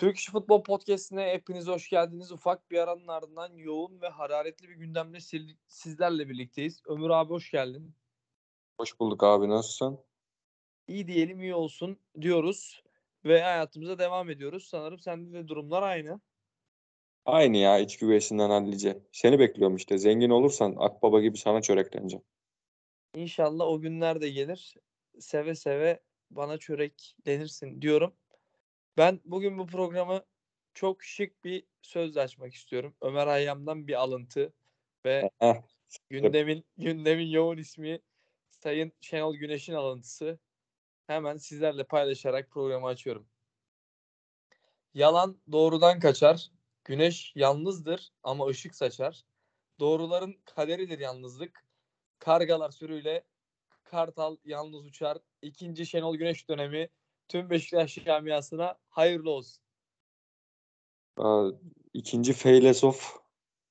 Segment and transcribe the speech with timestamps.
[0.00, 2.32] Türk İş Futbol Podcast'ine hepiniz hoş geldiniz.
[2.32, 5.18] Ufak bir aranın ardından yoğun ve hararetli bir gündemle
[5.66, 6.82] sizlerle birlikteyiz.
[6.86, 7.94] Ömür abi hoş geldin.
[8.80, 9.98] Hoş bulduk abi nasılsın?
[10.88, 12.82] İyi diyelim iyi olsun diyoruz
[13.24, 14.64] ve hayatımıza devam ediyoruz.
[14.64, 16.20] Sanırım sende de durumlar aynı.
[17.24, 19.02] Aynı ya iç güveysinden hallice.
[19.12, 19.98] Seni bekliyorum işte.
[19.98, 22.24] Zengin olursan akbaba gibi sana çörekleneceğim.
[23.14, 24.74] İnşallah o günler de gelir.
[25.18, 28.14] Seve seve bana çörek denirsin diyorum.
[28.96, 30.24] Ben bugün bu programı
[30.74, 32.94] çok şık bir sözle açmak istiyorum.
[33.00, 34.52] Ömer Hayyam'dan bir alıntı
[35.04, 35.30] ve
[36.10, 38.00] gündemin gündemin yoğun ismi
[38.50, 40.38] Sayın Şenol Güneş'in alıntısı.
[41.06, 43.28] Hemen sizlerle paylaşarak programı açıyorum.
[44.94, 46.50] Yalan doğrudan kaçar.
[46.84, 49.22] Güneş yalnızdır ama ışık saçar.
[49.80, 51.64] Doğruların kaderidir yalnızlık.
[52.18, 53.24] Kargalar sürüyle
[53.84, 55.18] kartal yalnız uçar.
[55.42, 56.88] İkinci Şenol Güneş dönemi
[57.30, 59.62] tüm Beşiktaş camiasına hayırlı olsun.
[61.94, 63.16] İkinci Feylesof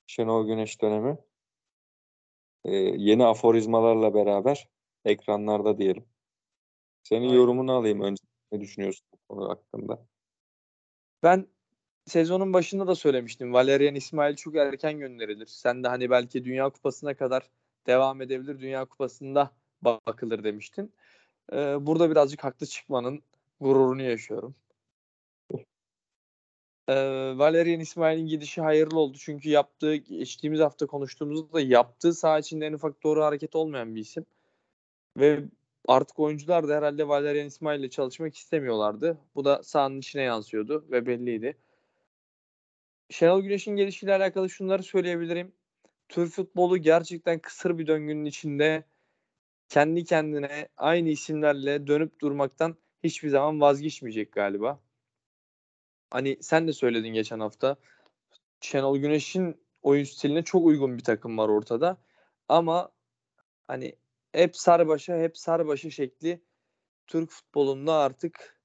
[0.07, 1.17] Şenol Güneş dönemi.
[2.65, 4.69] Ee, yeni aforizmalarla beraber
[5.05, 6.05] ekranlarda diyelim.
[7.03, 7.33] Senin Aynen.
[7.33, 8.23] yorumunu alayım önce.
[8.51, 10.05] Ne düşünüyorsun bu konu hakkında?
[11.23, 11.47] Ben
[12.05, 13.53] sezonun başında da söylemiştim.
[13.53, 15.45] Valerian İsmail çok erken gönderilir.
[15.45, 17.49] Sen de hani belki Dünya Kupası'na kadar
[17.87, 18.59] devam edebilir.
[18.59, 19.51] Dünya Kupası'nda
[19.81, 20.93] bakılır demiştin.
[21.53, 23.23] Ee, burada birazcık haklı çıkmanın
[23.61, 24.55] gururunu yaşıyorum.
[26.89, 26.93] Ee,
[27.37, 29.17] Valerian İsmail'in gidişi hayırlı oldu.
[29.21, 34.01] Çünkü yaptığı, geçtiğimiz hafta konuştuğumuzda da yaptığı saha içinde en ufak doğru hareket olmayan bir
[34.01, 34.25] isim.
[35.17, 35.43] Ve
[35.87, 39.17] artık oyuncular da herhalde Valerian İsmail ile çalışmak istemiyorlardı.
[39.35, 41.57] Bu da sahanın içine yansıyordu ve belliydi.
[43.09, 45.51] Şenol Güneş'in gelişiyle alakalı şunları söyleyebilirim.
[46.09, 48.83] Türk futbolu gerçekten kısır bir döngünün içinde
[49.69, 54.79] kendi kendine aynı isimlerle dönüp durmaktan hiçbir zaman vazgeçmeyecek galiba.
[56.09, 57.75] Hani sen de söyledin geçen hafta.
[58.61, 61.97] Şenol Güneş'in oyun stiline çok uygun bir takım var ortada.
[62.49, 62.91] Ama
[63.67, 63.95] hani
[64.31, 66.41] hep sarbaşa hep sarbaşa şekli
[67.07, 68.59] Türk futbolunda artık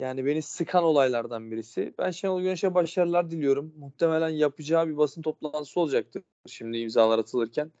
[0.00, 1.94] yani beni sıkan olaylardan birisi.
[1.98, 3.74] Ben Şenol Güneş'e başarılar diliyorum.
[3.76, 7.72] Muhtemelen yapacağı bir basın toplantısı olacaktır şimdi imzalar atılırken.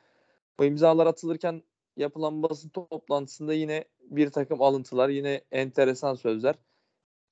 [0.58, 1.62] Bu imzalar atılırken
[1.96, 6.54] yapılan basın toplantısında yine bir takım alıntılar, yine enteresan sözler.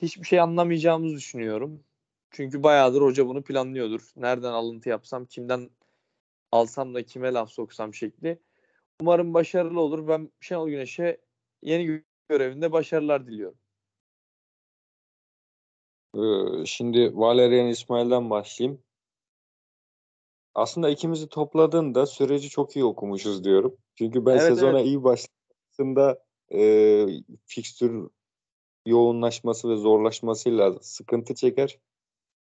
[0.03, 1.85] Hiçbir şey anlamayacağımızı düşünüyorum.
[2.31, 4.13] Çünkü bayağıdır hoca bunu planlıyordur.
[4.17, 5.71] Nereden alıntı yapsam, kimden
[6.53, 8.39] alsam da kime laf soksam şekli.
[9.01, 10.09] Umarım başarılı olur.
[10.09, 11.21] Ben Şenol Güneş'e
[11.63, 13.59] yeni görevinde başarılar diliyorum.
[16.15, 18.83] Ee, şimdi Valerian İsmail'den başlayayım.
[20.55, 23.77] Aslında ikimizi topladığında süreci çok iyi okumuşuz diyorum.
[23.95, 24.87] Çünkü ben evet, sezona evet.
[24.87, 26.19] iyi başladığında
[26.53, 27.07] e,
[27.47, 28.09] fikstür
[28.87, 31.79] yoğunlaşması ve zorlaşmasıyla sıkıntı çeker.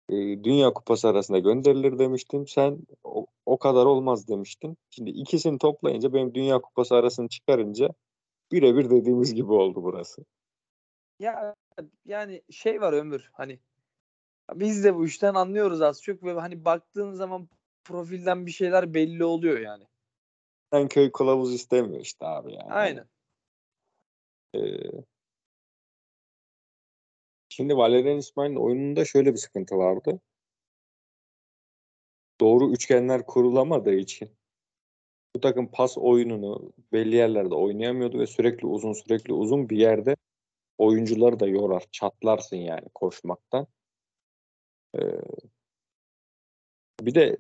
[0.09, 0.15] E,
[0.45, 2.47] Dünya Kupası arasında gönderilir demiştim.
[2.47, 4.77] Sen o, o kadar olmaz demiştin.
[4.91, 7.89] Şimdi ikisini toplayınca benim Dünya Kupası arasını çıkarınca
[8.53, 10.25] birebir dediğimiz gibi oldu burası.
[11.19, 11.55] Ya
[12.05, 13.59] yani şey var Ömür hani
[14.55, 17.49] biz de bu işten anlıyoruz az çok ve hani baktığın zaman
[17.87, 19.85] profilden bir şeyler belli oluyor yani.
[20.73, 22.73] Sen köy kılavuz istemiyor işte abi yani.
[22.73, 23.09] Aynen.
[24.55, 24.61] Ee,
[27.49, 30.21] şimdi Valerian İsmail'in oyununda şöyle bir sıkıntı vardı.
[32.41, 34.31] Doğru üçgenler kurulamadığı için
[35.35, 40.17] bu takım pas oyununu belli yerlerde oynayamıyordu ve sürekli uzun sürekli uzun bir yerde
[40.79, 41.85] oyuncuları da yorar.
[41.93, 43.67] Çatlarsın yani koşmaktan.
[44.95, 45.21] Ee,
[47.01, 47.37] bir de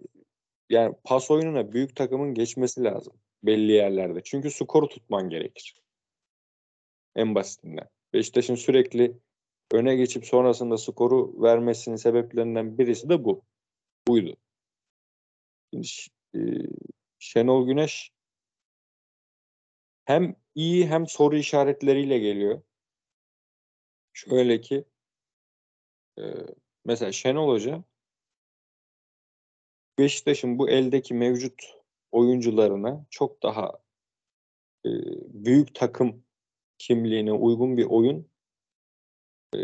[0.71, 3.12] yani pas oyununa büyük takımın geçmesi lazım
[3.43, 4.21] belli yerlerde.
[4.25, 5.75] Çünkü skoru tutman gerekir.
[7.15, 7.88] En basitinden.
[8.12, 9.19] Beşiktaş'ın sürekli
[9.72, 13.43] öne geçip sonrasında skoru vermesinin sebeplerinden birisi de bu.
[14.09, 14.37] Buydu.
[15.72, 15.86] Şimdi,
[16.34, 16.41] e,
[17.19, 18.10] Şenol Güneş
[20.04, 22.62] hem iyi hem soru işaretleriyle geliyor.
[24.12, 24.84] Şöyle ki
[26.19, 26.22] e,
[26.84, 27.84] mesela Şenol Hoca
[29.98, 31.63] Beşiktaş'ın bu eldeki mevcut
[32.13, 33.72] oyuncularına çok daha
[34.87, 34.91] e,
[35.45, 36.25] büyük takım
[36.78, 38.28] kimliğine uygun bir oyun
[39.54, 39.59] e,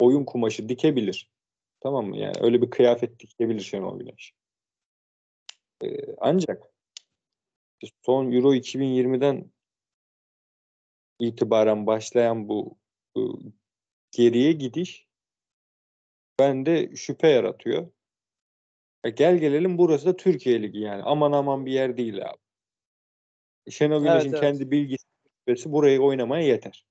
[0.00, 1.30] oyun kumaşı dikebilir.
[1.80, 2.16] Tamam mı?
[2.16, 4.34] Yani öyle bir kıyafet dikebilir Şenol Güneş.
[5.84, 5.86] E,
[6.18, 6.62] ancak
[8.02, 9.50] son Euro 2020'den
[11.18, 12.78] itibaren başlayan bu
[13.16, 13.20] e,
[14.10, 15.06] geriye gidiş
[16.38, 17.90] bende şüphe yaratıyor.
[19.04, 21.02] E gel gelelim burası da Türkiye Ligi yani.
[21.02, 22.38] Aman aman bir yer değil abi.
[23.70, 24.40] Şenol Güneş'in evet, evet.
[24.40, 26.84] kendi bilgisi burayı oynamaya yeter.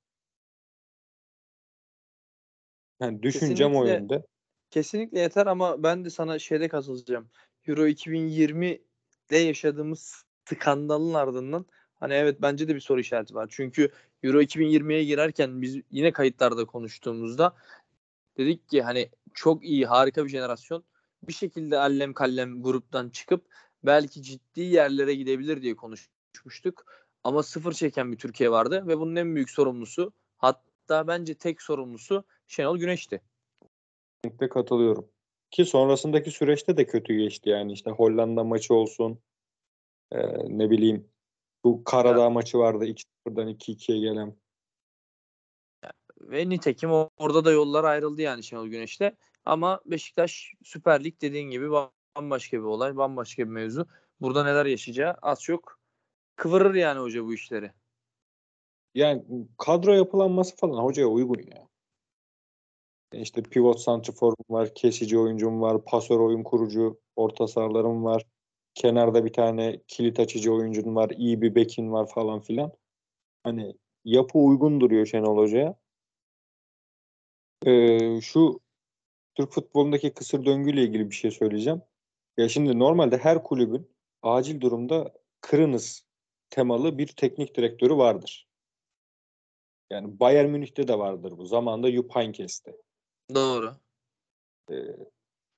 [3.01, 4.25] Yani düşüncem o yönde.
[4.69, 7.29] Kesinlikle yeter ama ben de sana şeyde katılacağım.
[7.67, 11.65] Euro 2020'de yaşadığımız skandalın ardından
[11.99, 13.47] hani evet bence de bir soru işareti var.
[13.51, 13.91] Çünkü
[14.23, 17.55] Euro 2020'ye girerken biz yine kayıtlarda konuştuğumuzda
[18.37, 20.83] dedik ki hani çok iyi harika bir jenerasyon
[21.27, 23.45] bir şekilde allem kallem gruptan çıkıp
[23.83, 26.85] belki ciddi yerlere gidebilir diye konuşmuştuk.
[27.23, 32.23] Ama sıfır çeken bir Türkiye vardı ve bunun en büyük sorumlusu hatta bence tek sorumlusu
[32.47, 33.21] Şenol Güneş'ti.
[34.23, 35.09] Kesinlikle katılıyorum.
[35.51, 39.19] Ki sonrasındaki süreçte de kötü geçti yani işte Hollanda maçı olsun
[40.11, 40.17] e,
[40.57, 41.07] ne bileyim
[41.63, 42.29] bu Karadağ ya.
[42.29, 44.35] maçı vardı 2-0'dan 2-2'ye gelen.
[46.21, 49.11] Ve nitekim orada da yollar ayrıldı yani Şenol Güneş'le.
[49.49, 51.71] Ama Beşiktaş Süper Lig dediğin gibi
[52.17, 53.87] bambaşka bir olay, bambaşka bir mevzu.
[54.21, 55.79] Burada neler yaşayacağı az çok
[56.35, 57.71] kıvırır yani hoca bu işleri.
[58.95, 59.23] Yani
[59.57, 61.67] kadro yapılanması falan hocaya uygun ya.
[63.13, 68.25] İşte pivot santrfor var, kesici oyuncum var, pasör oyun kurucu, orta sahalarım var.
[68.73, 72.71] Kenarda bir tane kilit açıcı oyuncun var, iyi bir bekin var falan filan.
[73.43, 73.75] Hani
[74.05, 75.75] yapı uygun duruyor Şenol Hoca'ya.
[77.65, 78.59] Ee, şu
[79.39, 81.81] Türk futbolundaki kısır döngüyle ilgili bir şey söyleyeceğim.
[82.37, 83.91] Ya şimdi normalde her kulübün
[84.21, 86.05] acil durumda kırınız
[86.49, 88.47] temalı bir teknik direktörü vardır.
[89.89, 91.45] Yani Bayern Münih'te de vardır bu.
[91.45, 92.77] Zamanında Jupp Heynckes'te.
[93.35, 93.75] Doğru.
[94.71, 94.75] Ee,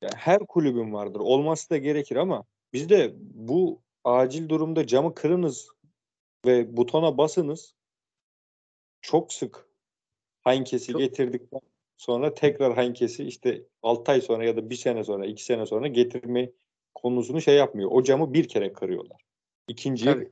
[0.02, 1.20] yani her kulübün vardır.
[1.20, 2.44] Olması da gerekir ama
[2.74, 5.68] bizde bu acil durumda camı kırınız
[6.46, 7.76] ve butona basınız
[9.02, 9.68] çok sık
[10.42, 11.02] Heinkes'i çok...
[11.02, 11.71] getirdikten
[12.02, 15.88] sonra tekrar Heinkes'i işte 6 ay sonra ya da bir sene sonra, iki sene sonra
[15.88, 16.52] getirme
[16.96, 17.92] konusunu şey yapmıyor.
[17.92, 19.22] O camı bir kere kırıyorlar.
[19.68, 20.30] İkinciyi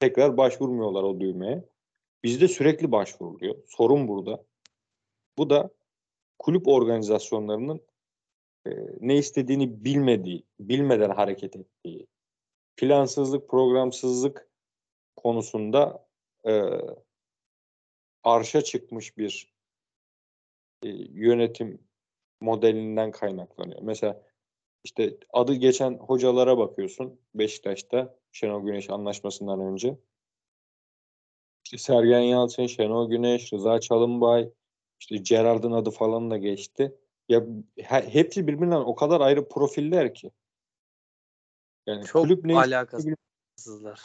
[0.00, 1.64] tekrar başvurmuyorlar o düğmeye.
[2.24, 3.56] Bizde sürekli başvuruluyor.
[3.66, 4.44] Sorun burada.
[5.38, 5.70] Bu da
[6.38, 7.80] kulüp organizasyonlarının
[8.66, 8.70] e,
[9.00, 12.06] ne istediğini bilmediği, bilmeden hareket ettiği,
[12.76, 14.48] plansızlık, programsızlık
[15.16, 16.06] konusunda
[16.46, 16.62] e,
[18.24, 19.53] arşa çıkmış bir
[20.84, 21.78] e, yönetim
[22.40, 23.82] modelinden kaynaklanıyor.
[23.82, 24.22] Mesela
[24.84, 29.98] işte adı geçen hocalara bakıyorsun Beşiktaş'ta Şenol Güneş anlaşmasından önce.
[31.64, 34.50] İşte Sergen Yalçın, Şenol Güneş, Rıza Çalınbay,
[35.00, 36.94] işte Gerard'ın adı falan da geçti.
[37.28, 37.46] Ya
[37.78, 40.30] he, hepsi birbirinden o kadar ayrı profiller ki.
[41.86, 44.00] Yani Çok kulüp ne alakasızlar.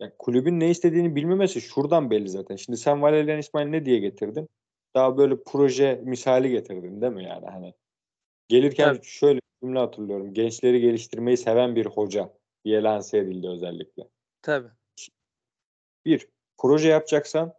[0.00, 2.56] Yani kulübün ne istediğini bilmemesi şuradan belli zaten.
[2.56, 4.48] Şimdi sen Valerian İsmail ne diye getirdin?
[4.94, 7.74] Daha böyle proje misali getirdin değil mi yani hani?
[8.48, 9.04] Gelirken evet.
[9.04, 10.34] şöyle bir cümle hatırlıyorum.
[10.34, 12.32] Gençleri geliştirmeyi seven bir hoca
[12.64, 14.08] diye lanse edildi özellikle.
[14.42, 14.68] Tabii.
[16.04, 16.28] Bir,
[16.58, 17.54] proje yapacaksan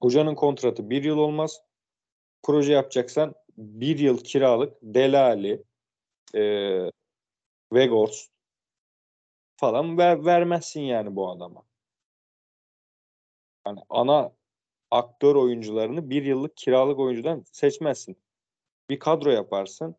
[0.00, 1.62] hocanın kontratı bir yıl olmaz.
[2.42, 5.62] Proje yapacaksan bir yıl kiralık Delali,
[6.34, 6.42] e,
[7.72, 8.28] Vegors
[9.56, 11.62] falan ver, vermezsin yani bu adama.
[13.66, 14.37] Yani ana
[14.90, 18.16] aktör oyuncularını bir yıllık kiralık oyuncudan seçmezsin.
[18.90, 19.96] Bir kadro yaparsın.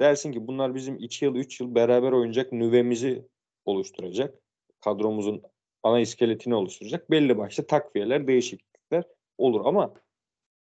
[0.00, 3.28] Dersin ki bunlar bizim iki yıl, üç yıl beraber oynayacak nüvemizi
[3.64, 4.34] oluşturacak.
[4.80, 5.42] Kadromuzun
[5.82, 7.10] ana iskeletini oluşturacak.
[7.10, 9.04] Belli başlı takviyeler, değişiklikler
[9.38, 9.94] olur ama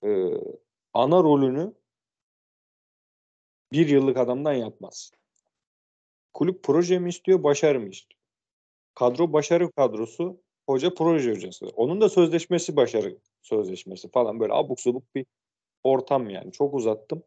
[0.03, 0.09] e,
[0.93, 1.73] ana rolünü
[3.71, 5.11] bir yıllık adamdan yapmaz.
[6.33, 8.21] Kulüp proje mi istiyor, başarı mı istiyor?
[8.95, 11.67] Kadro başarı kadrosu, hoca proje hocası.
[11.67, 15.25] Onun da sözleşmesi başarı sözleşmesi falan böyle abuk subuk bir
[15.83, 16.51] ortam yani.
[16.51, 17.23] Çok uzattım.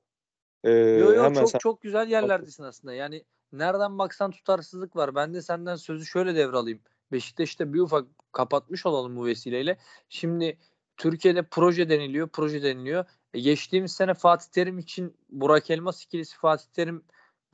[0.64, 1.58] Ee, yo yo hemen çok sen...
[1.58, 2.94] çok güzel yerlerdesin aslında.
[2.94, 5.14] Yani nereden baksan tutarsızlık var.
[5.14, 6.80] Ben de senden sözü şöyle devralayım.
[7.12, 9.78] Beşiktaş'ta bir ufak kapatmış olalım bu vesileyle.
[10.08, 10.58] Şimdi
[10.96, 13.04] Türkiye'de proje deniliyor, proje deniliyor.
[13.34, 17.02] E geçtiğimiz sene Fatih Terim için Burak Elmas ikilisi Fatih Terim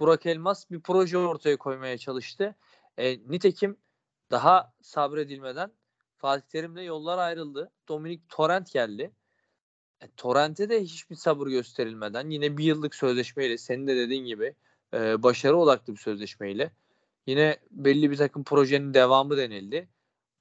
[0.01, 2.55] Burak Elmas bir proje ortaya koymaya çalıştı.
[2.99, 3.77] E, nitekim
[4.31, 5.73] daha sabredilmeden
[6.19, 7.71] Fatih Terim'le yollar ayrıldı.
[7.89, 9.13] Dominik Torrent geldi.
[10.01, 14.55] E, Torrent'e de hiçbir sabır gösterilmeden yine bir yıllık sözleşmeyle senin de dediğin gibi
[14.95, 16.73] e, başarı odaklı bir sözleşmeyle
[17.27, 19.89] yine belli bir takım projenin devamı denildi.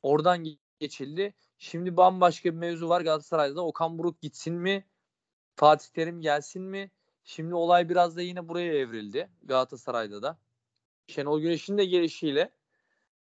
[0.04, 0.46] Oradan
[0.80, 1.34] geçildi.
[1.58, 3.66] Şimdi bambaşka bir mevzu var Galatasaray'da.
[3.66, 4.86] Okan Buruk gitsin mi?
[5.56, 6.92] Fatih Terim gelsin mi?
[7.24, 10.38] Şimdi olay biraz da yine buraya evrildi Galatasaray'da da.
[11.08, 12.52] Şenol Güneş'in de gelişiyle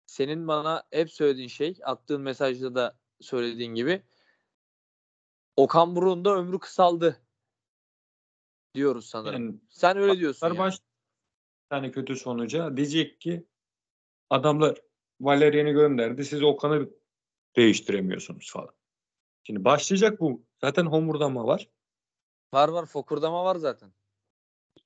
[0.07, 4.03] senin bana hep söylediğin şey, attığın mesajda da söylediğin gibi
[5.57, 7.21] Okan Buruk'un da ömrü kısaldı
[8.75, 9.47] diyoruz sanırım.
[9.47, 10.47] Yani, Sen öyle diyorsun.
[10.47, 10.59] Yani.
[10.59, 10.81] Baş
[11.71, 13.47] tane kötü sonuca diyecek ki
[14.31, 14.81] adamlar
[15.21, 16.25] Valerian'ı gönderdi.
[16.25, 16.91] Siz Okan'ı
[17.57, 18.75] değiştiremiyorsunuz falan.
[19.43, 20.45] Şimdi başlayacak bu.
[20.61, 21.69] Zaten homurdama var.
[22.55, 23.93] Var var fokurdama var zaten.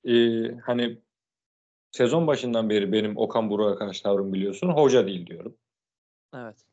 [0.04, 1.02] Ee, hani
[1.90, 4.68] sezon başından beri benim Okan Buruk'a karşı tavrım biliyorsun.
[4.68, 5.56] Hoca değil diyorum.
[6.34, 6.64] Evet.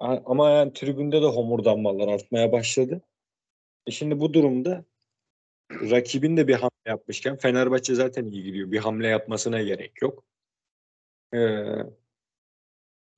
[0.00, 3.02] Ama yani tribünde de homurdanmalar artmaya başladı.
[3.86, 4.84] E şimdi bu durumda
[5.70, 8.72] rakibin de bir hamle yapmışken Fenerbahçe zaten iyi gidiyor.
[8.72, 10.24] Bir hamle yapmasına gerek yok.
[11.34, 11.38] Ee,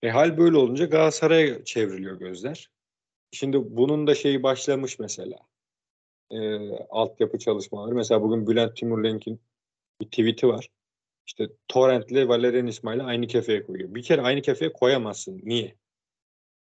[0.03, 2.71] e hal böyle olunca Galatasaray'a çevriliyor gözler.
[3.33, 5.39] Şimdi bunun da şeyi başlamış mesela.
[6.31, 7.95] Ee, altyapı çalışmaları.
[7.95, 9.41] Mesela bugün Bülent Timurlenk'in
[10.03, 10.69] bir tweet'i var.
[11.27, 13.95] İşte Torrent'le Valerian İsmail'i aynı kefeye koyuyor.
[13.95, 15.41] Bir kere aynı kefeye koyamazsın.
[15.43, 15.77] Niye?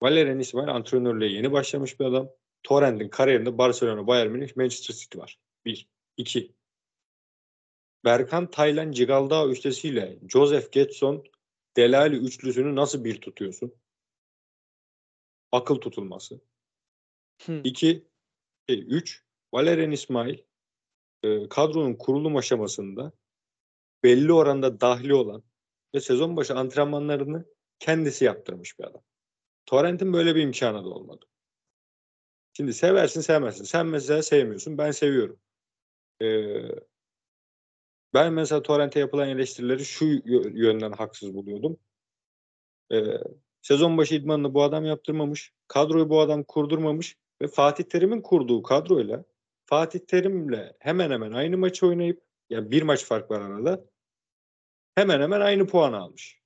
[0.03, 2.29] Valerian İsmail antrenörlüğe yeni başlamış bir adam.
[2.63, 5.39] Torrent'in kariyerinde Barcelona, Bayern Münih, Manchester City var.
[5.65, 5.89] Bir.
[6.17, 6.53] iki.
[8.05, 11.25] Berkan Taylan Cigaldao üçlüsüyle Joseph Getson
[11.77, 13.75] Delali üçlüsünü nasıl bir tutuyorsun?
[15.53, 16.41] Akıl tutulması.
[17.43, 17.61] Hı.
[17.65, 18.09] İki.
[18.69, 19.25] E, üç.
[19.53, 20.39] Valerian İsmail
[21.23, 23.13] e, kadronun kurulum aşamasında
[24.05, 25.43] belli oranda dahli olan
[25.95, 27.45] ve sezon başı antrenmanlarını
[27.79, 29.03] kendisi yaptırmış bir adam.
[29.67, 31.27] Torrent'in böyle bir imkanı da olmadı.
[32.53, 33.65] Şimdi seversin sevmezsin.
[33.65, 34.79] Sen mesela sevmiyorsun.
[34.79, 35.41] Ben seviyorum.
[36.23, 36.69] Ee,
[38.15, 40.05] ben mesela Torrent'e yapılan eleştirileri şu
[40.55, 41.79] yönden haksız buluyordum.
[42.93, 43.19] Ee,
[43.63, 45.53] sezon başı idmanını bu adam yaptırmamış.
[45.69, 47.17] Kadroyu bu adam kurdurmamış.
[47.43, 49.25] Ve Fatih Terim'in kurduğu kadroyla
[49.67, 53.85] Fatih Terim'le hemen hemen aynı maçı oynayıp yani bir maç fark var arada
[54.95, 56.41] hemen hemen aynı puan almış.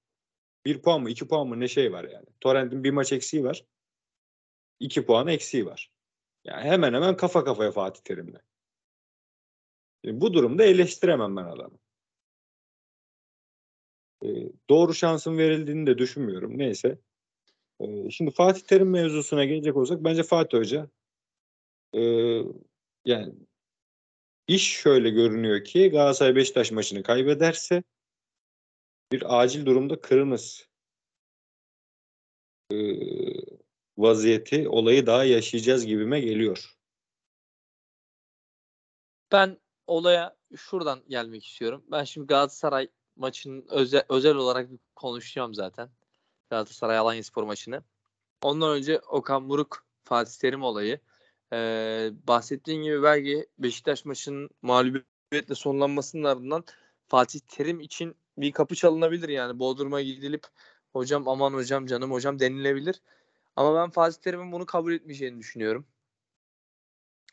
[0.64, 2.26] Bir puan mı iki puan mı ne şey var yani.
[2.40, 3.64] Torrent'in bir maç eksiği var.
[4.80, 5.92] iki puan eksiği var.
[6.44, 8.40] Yani hemen hemen kafa kafaya Fatih Terim'le.
[10.04, 11.78] Şimdi bu durumda eleştiremem ben adamı.
[14.24, 14.28] Ee,
[14.70, 16.58] doğru şansın verildiğini de düşünmüyorum.
[16.58, 16.98] Neyse.
[17.80, 20.90] Ee, şimdi Fatih Terim mevzusuna gelecek olsak bence Fatih Hoca
[21.94, 22.00] e,
[23.04, 23.34] yani
[24.54, 27.82] iş şöyle görünüyor ki Galatasaray Beşiktaş maçını kaybederse
[29.12, 30.62] bir acil durumda kırmızı
[32.72, 32.76] e,
[33.98, 36.76] vaziyeti olayı daha yaşayacağız gibime geliyor.
[39.32, 41.84] Ben olaya şuradan gelmek istiyorum.
[41.90, 45.90] Ben şimdi Galatasaray maçının özel, özel olarak konuşacağım zaten.
[46.50, 47.84] Galatasaray Alanya Spor maçını.
[48.42, 51.00] Ondan önce Okan Buruk Fatih Terim olayı.
[51.52, 56.64] Ee, bahsettiğin gibi belki Beşiktaş maçının mağlubiyetle sonlanmasının ardından
[57.08, 59.58] Fatih Terim için bir kapı çalınabilir yani.
[59.58, 60.46] Bodrum'a gidilip
[60.92, 63.02] hocam aman hocam canım hocam denilebilir.
[63.56, 65.86] Ama ben Fatih Terim'in bunu kabul etmeyeceğini düşünüyorum.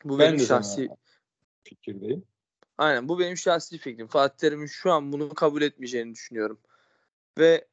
[0.04, 0.88] Bu ben benim şahsi
[1.64, 2.24] fikirdeyim.
[2.78, 4.06] Aynen bu benim şahsi fikrim.
[4.06, 6.58] Fatih Terim'in şu an bunu kabul etmeyeceğini düşünüyorum.
[7.38, 7.68] Ve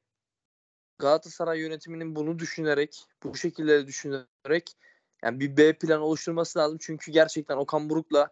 [1.00, 4.78] Galatasaray yönetiminin bunu düşünerek, bu şekilde düşünerek
[5.24, 6.78] yani bir B plan oluşturması lazım.
[6.82, 8.32] Çünkü gerçekten Okan Buruk'la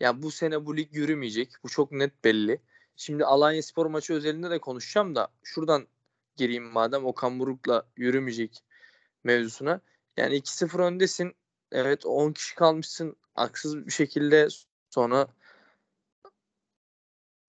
[0.00, 1.52] yani bu sene bu lig yürümeyecek.
[1.64, 2.60] Bu çok net belli.
[2.96, 5.86] Şimdi Alanya Spor maçı özelinde de konuşacağım da şuradan
[6.36, 8.64] gireyim madem Okan Buruk'la yürümeyecek
[9.24, 9.80] mevzusuna.
[10.16, 11.34] Yani 2-0 öndesin.
[11.72, 13.16] Evet 10 kişi kalmışsın.
[13.34, 14.48] Haksız bir şekilde
[14.90, 15.28] sonra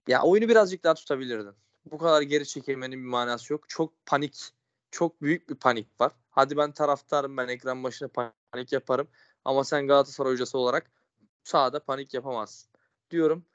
[0.08, 1.54] ya oyunu birazcık daha tutabilirdin.
[1.92, 3.70] Bu kadar geri çekilmenin bir manası yok.
[3.70, 4.50] Çok panik,
[4.92, 6.12] çok büyük bir panik var.
[6.38, 8.10] Hadi ben taraftarım, ben ekran başına
[8.52, 9.08] panik yaparım.
[9.46, 10.92] Ama sen Galatasaray hocası olarak
[11.44, 12.70] sahada panik yapamazsın.
[13.12, 13.46] Diyorum.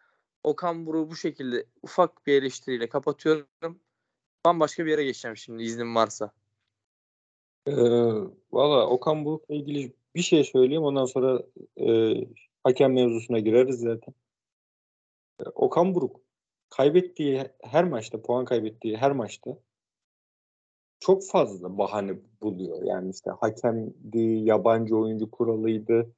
[0.43, 3.79] Okan Buruk'u bu şekilde ufak bir eleştiriyle kapatıyorum.
[4.45, 6.31] Bambaşka bir yere geçeceğim şimdi iznin varsa.
[7.67, 7.73] Ee,
[8.53, 10.83] Valla Okan Buruk'la ilgili bir şey söyleyeyim.
[10.83, 11.43] Ondan sonra
[11.81, 12.15] e,
[12.65, 14.15] hakem mevzusuna gireriz zaten.
[15.41, 16.21] Ee, Okan Buruk
[16.71, 19.59] kaybettiği her maçta, puan kaybettiği her maçta
[21.03, 22.83] çok fazla bahane buluyor.
[22.83, 26.13] Yani işte hakemdi, yabancı oyuncu kuralıydı.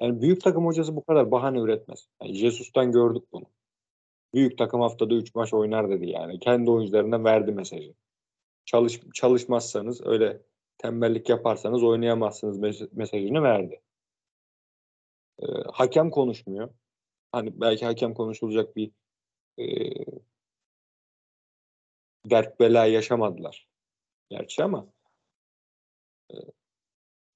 [0.00, 2.08] Yani büyük takım hocası bu kadar bahane üretmez.
[2.22, 3.46] Yani Jesus'tan gördük bunu.
[4.34, 6.38] Büyük takım haftada 3 maç oynar dedi yani.
[6.38, 7.94] Kendi oyuncularına verdi mesajı.
[8.64, 10.42] Çalış, çalışmazsanız öyle
[10.78, 12.58] tembellik yaparsanız oynayamazsınız
[12.92, 13.80] mesajını verdi.
[15.42, 16.70] Ee, hakem konuşmuyor.
[17.32, 18.90] Hani belki hakem konuşulacak bir
[19.58, 19.64] e,
[22.30, 23.68] dert bela yaşamadılar.
[24.30, 24.86] Gerçi ama
[26.32, 26.36] e,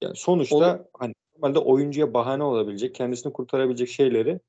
[0.00, 4.40] yani sonuçta o, hani normalde oyuncuya bahane olabilecek, kendisini kurtarabilecek şeyleri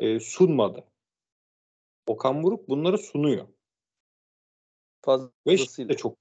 [0.00, 0.84] e, sunmadı.
[2.06, 3.48] Okan Buruk bunları sunuyor.
[5.02, 5.42] Fazlasıyla.
[5.46, 6.16] Ve işte çok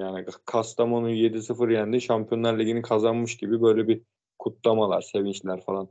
[0.00, 2.00] yani Kastamonu 7-0 yendi.
[2.00, 4.02] Şampiyonlar Ligi'ni kazanmış gibi böyle bir
[4.38, 5.88] kutlamalar, sevinçler falan.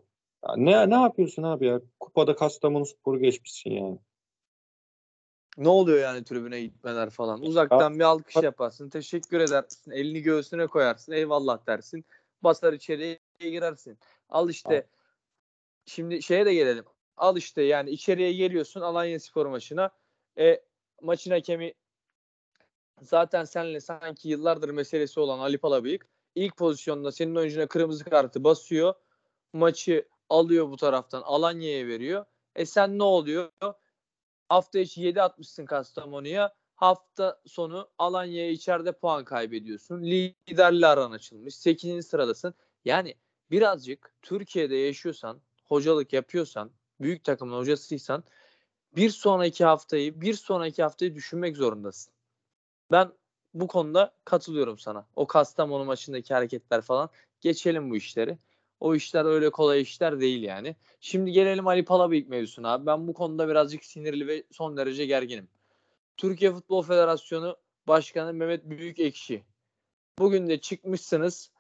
[0.47, 1.81] Ya ne ne yapıyorsun abi ya?
[1.99, 3.99] Kupada Kastamonu Spor'u geçmişsin yani.
[5.57, 7.41] Ne oluyor yani tribüne gitmeler falan?
[7.41, 8.89] Uzaktan ya, bir alkış yaparsın.
[8.89, 9.91] Teşekkür edersin.
[9.91, 11.11] Elini göğsüne koyarsın.
[11.11, 12.05] Eyvallah dersin.
[12.41, 13.97] Basar içeriye girersin.
[14.29, 14.87] Al işte
[15.85, 16.85] şimdi şeye de gelelim.
[17.17, 19.91] Al işte yani içeriye geliyorsun Alanya Spor maçına.
[20.37, 20.61] E,
[21.01, 21.73] maçın hakemi
[23.01, 28.93] zaten senle sanki yıllardır meselesi olan Ali Palabıyık ilk pozisyonda senin oyuncuna kırmızı kartı basıyor.
[29.53, 32.25] Maçı alıyor bu taraftan Alanya'ya veriyor.
[32.55, 33.51] E sen ne oluyor?
[34.49, 36.53] Hafta içi 7 atmışsın Kastamonu'ya.
[36.75, 40.01] Hafta sonu Alanya'ya içeride puan kaybediyorsun.
[40.03, 41.55] Liderle aran açılmış.
[41.55, 42.07] 8.
[42.07, 42.53] sıradasın.
[42.85, 43.15] Yani
[43.51, 48.23] birazcık Türkiye'de yaşıyorsan, hocalık yapıyorsan, büyük takımın hocasıysan
[48.95, 52.13] bir sonraki haftayı, bir sonraki haftayı düşünmek zorundasın.
[52.91, 53.11] Ben
[53.53, 55.07] bu konuda katılıyorum sana.
[55.15, 57.09] O Kastamonu maçındaki hareketler falan
[57.41, 58.37] geçelim bu işleri.
[58.79, 60.75] O işler öyle kolay işler değil yani.
[61.01, 62.85] Şimdi gelelim Ali Palabıyık mevzusuna abi.
[62.85, 65.47] Ben bu konuda birazcık sinirli ve son derece gerginim.
[66.17, 67.57] Türkiye Futbol Federasyonu
[67.87, 69.43] Başkanı Mehmet Büyükekşi.
[70.19, 71.51] Bugün de çıkmışsınız.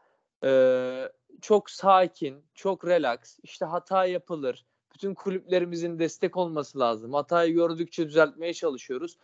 [0.43, 3.39] Ee, çok sakin, çok relax.
[3.43, 4.65] İşte hata yapılır.
[4.93, 7.13] Bütün kulüplerimizin destek olması lazım.
[7.13, 9.17] Hatayı gördükçe düzeltmeye çalışıyoruz.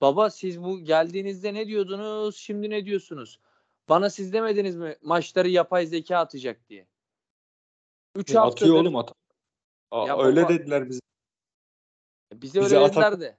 [0.00, 2.36] Baba siz bu geldiğinizde ne diyordunuz?
[2.36, 3.38] Şimdi ne diyorsunuz?
[3.88, 6.86] Bana siz demediniz mi maçları yapay zeka atacak diye?
[8.16, 9.12] 3 haftadır atıyor oğlum at.
[9.90, 11.00] Aa, öyle baba, dediler bize.
[12.32, 13.38] Bize, bize öyle dediler de.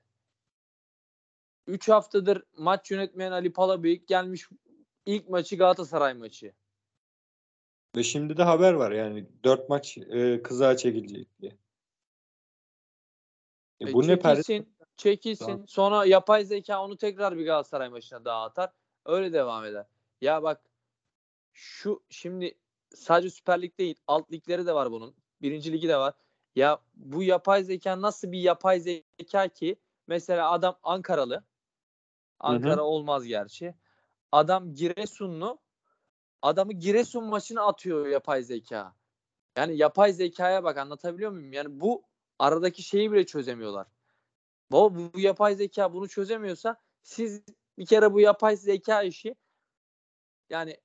[1.67, 4.47] 3 haftadır maç yönetmeyen Ali Palabıyık gelmiş
[5.05, 6.53] ilk maçı Galatasaray maçı.
[7.95, 11.57] Ve şimdi de haber var yani 4 maç e, kıza çekilecek diye.
[13.79, 14.65] E, e bu ne perde?
[14.97, 15.45] Çekilsin.
[15.45, 15.67] Tamam.
[15.67, 18.71] Sonra yapay zeka onu tekrar bir Galatasaray maçına daha atar.
[19.05, 19.85] Öyle devam eder.
[20.21, 20.61] Ya bak
[21.53, 22.57] şu şimdi
[22.95, 25.15] sadece Süper Lig değil alt ligleri de var bunun.
[25.41, 26.13] Birinci ligi de var.
[26.55, 29.75] Ya bu yapay zeka nasıl bir yapay zeka ki
[30.07, 31.43] mesela adam Ankaralı.
[32.39, 32.83] Ankara hı hı.
[32.83, 33.75] olmaz gerçi.
[34.31, 35.59] Adam Giresunlu.
[36.41, 38.95] Adamı Giresun maçına atıyor yapay zeka.
[39.57, 41.53] Yani yapay zekaya bak anlatabiliyor muyum?
[41.53, 42.03] Yani bu
[42.39, 43.87] aradaki şeyi bile çözemiyorlar.
[44.71, 47.43] Baba bu, bu yapay zeka bunu çözemiyorsa siz
[47.77, 49.35] bir kere bu yapay zeka işi
[50.49, 50.77] yani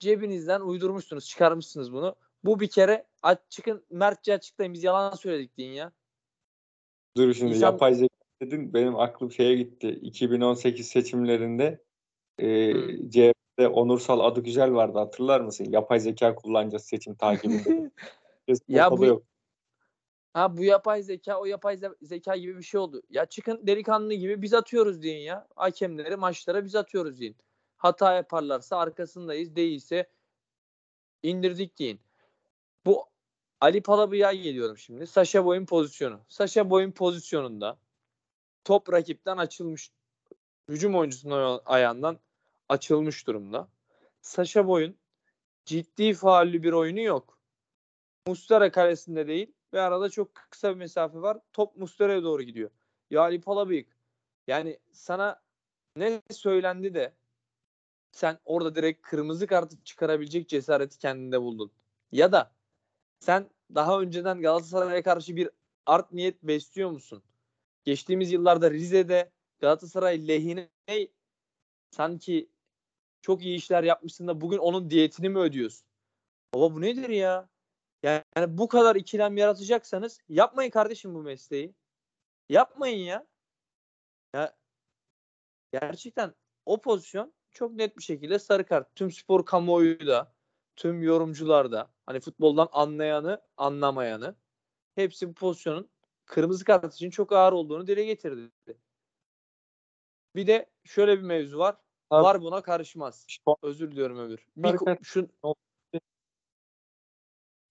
[0.00, 2.16] cebinizden uydurmuşsunuz, çıkarmışsınız bunu.
[2.44, 5.92] Bu bir kere aç çıkın Mertçe açıklayın biz yalan söyledik deyin ya.
[7.16, 7.72] Dur şimdi İnsan...
[7.72, 9.88] yapay zeka dedin benim aklım şeye gitti.
[9.88, 11.82] 2018 seçimlerinde
[12.38, 13.10] e, hmm.
[13.10, 15.66] CHP'de Onursal adı güzel vardı hatırlar mısın?
[15.70, 17.90] Yapay zeka kullanacağız seçim takibinde.
[18.68, 19.22] ya bu yok.
[20.32, 23.02] Ha bu yapay zeka o yapay zeka gibi bir şey oldu.
[23.10, 25.48] Ya çıkın delikanlı gibi biz atıyoruz deyin ya.
[25.56, 27.36] Hakemleri maçlara biz atıyoruz deyin.
[27.78, 29.56] Hata yaparlarsa arkasındayız.
[29.56, 30.10] Değilse
[31.22, 32.00] indirdik deyin.
[32.86, 33.06] Bu
[33.60, 35.06] Ali Palabı'ya geliyorum şimdi.
[35.06, 36.20] Saşa Boy'un pozisyonu.
[36.28, 37.78] Saşa Boy'un pozisyonunda
[38.64, 39.92] top rakipten açılmış.
[40.68, 42.18] Hücum oyuncusunun ayağından
[42.68, 43.68] açılmış durumda.
[44.20, 44.98] Saşa Boy'un
[45.64, 47.38] ciddi faullü bir oyunu yok.
[48.26, 51.38] Mustara kalesinde değil ve arada çok kısa bir mesafe var.
[51.52, 52.70] Top Mustera'ya doğru gidiyor.
[53.10, 53.96] Ya Ali Palabıyık
[54.46, 55.42] yani sana
[55.96, 57.14] ne söylendi de
[58.18, 61.72] sen orada direkt kırmızı kartı çıkarabilecek cesareti kendinde buldun.
[62.12, 62.52] Ya da
[63.18, 65.50] sen daha önceden Galatasaray'a karşı bir
[65.86, 67.22] art niyet besliyor musun?
[67.84, 70.68] Geçtiğimiz yıllarda Rize'de Galatasaray lehine
[71.90, 72.48] sanki
[73.22, 75.86] çok iyi işler yapmışsın da bugün onun diyetini mi ödüyorsun?
[76.54, 77.48] Baba bu nedir ya?
[78.02, 81.74] Yani, bu kadar ikilem yaratacaksanız yapmayın kardeşim bu mesleği.
[82.48, 83.26] Yapmayın ya.
[84.34, 84.56] Ya
[85.72, 86.34] gerçekten
[86.66, 88.94] o pozisyon çok net bir şekilde sarı kart.
[88.94, 90.32] Tüm spor kamuoyu da,
[90.76, 94.34] tüm yorumcular da, hani futboldan anlayanı, anlamayanı
[94.94, 95.88] hepsi bu pozisyonun
[96.26, 98.50] kırmızı kart için çok ağır olduğunu dile getirdi.
[100.36, 101.76] Bir de şöyle bir mevzu var.
[102.10, 103.26] Abi, var buna karışmaz.
[103.62, 104.46] Özür diliyorum Ömür.
[104.56, 105.28] Bir, şu,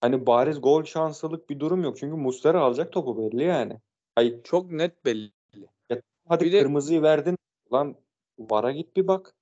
[0.01, 1.97] Hani bariz gol şanslılık bir durum yok.
[1.97, 3.79] Çünkü Muslera alacak topu belli yani.
[4.15, 4.43] Hayır.
[4.43, 5.31] Çok net belli.
[5.89, 7.03] Ya, hadi bir kırmızıyı de...
[7.03, 7.37] verdin.
[7.73, 7.95] Lan
[8.39, 9.36] VAR'a git bir bak.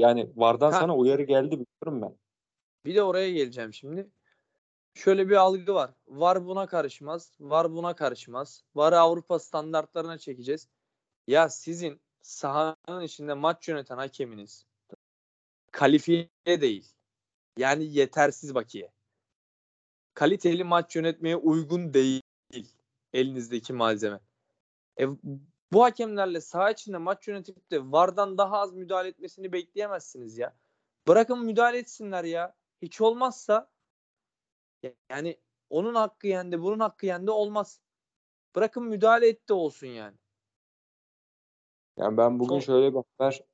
[0.00, 0.80] Yani VAR'dan ha.
[0.80, 2.18] sana uyarı geldi biliyorum ben.
[2.84, 4.10] Bir de oraya geleceğim şimdi.
[4.94, 5.90] Şöyle bir algı var.
[6.08, 7.32] VAR buna karışmaz.
[7.40, 8.64] VAR buna karışmaz.
[8.74, 10.68] VAR'ı Avrupa standartlarına çekeceğiz.
[11.26, 14.66] Ya sizin sahanın içinde maç yöneten hakeminiz
[15.70, 16.92] kalifiye değil.
[17.56, 18.92] Yani yetersiz bakiye
[20.14, 22.22] kaliteli maç yönetmeye uygun değil
[23.12, 24.20] elinizdeki malzeme.
[25.00, 25.06] E,
[25.72, 30.56] bu hakemlerle saha içinde maç yönetip de VAR'dan daha az müdahale etmesini bekleyemezsiniz ya.
[31.08, 32.54] Bırakın müdahale etsinler ya.
[32.82, 33.70] Hiç olmazsa
[35.10, 37.80] yani onun hakkı yendi, bunun hakkı yendi olmaz.
[38.54, 40.16] Bırakın müdahale etti olsun yani.
[41.96, 42.60] Yani ben bugün Son...
[42.60, 43.44] şöyle bir haber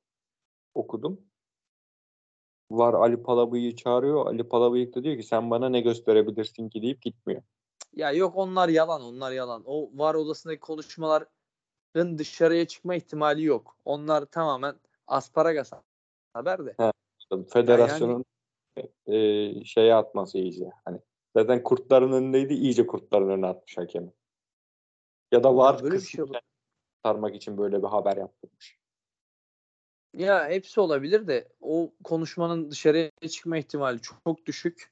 [0.73, 1.27] okudum
[2.71, 4.25] var Ali Palabıyık'ı çağırıyor.
[4.25, 7.41] Ali Palabıyık da diyor ki sen bana ne gösterebilirsin ki deyip gitmiyor.
[7.93, 9.63] Ya yok onlar yalan onlar yalan.
[9.65, 11.27] O var odasındaki konuşmaların
[12.17, 13.77] dışarıya çıkma ihtimali yok.
[13.85, 14.75] Onlar tamamen
[15.07, 15.71] asparagas
[16.33, 16.75] haber de.
[16.79, 16.91] He,
[17.53, 18.25] Federasyonun
[18.77, 18.89] yani...
[19.05, 20.69] e, şeye atması iyice.
[20.85, 20.99] Hani
[21.35, 24.11] zaten kurtların önündeydi iyice kurtların önüne atmış hakemi.
[25.31, 26.25] Ya da var böyle bir şey
[27.05, 28.77] sarmak için böyle bir haber yaptırmış.
[30.13, 34.91] Ya hepsi olabilir de o konuşmanın dışarıya çıkma ihtimali çok, çok düşük.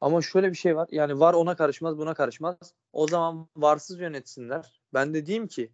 [0.00, 0.88] Ama şöyle bir şey var.
[0.90, 2.74] Yani var ona karışmaz, buna karışmaz.
[2.92, 4.80] O zaman varsız yönetsinler.
[4.94, 5.72] Ben de diyeyim ki